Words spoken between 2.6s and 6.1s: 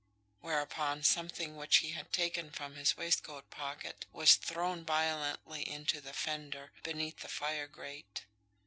his waistcoat pocket was thrown violently into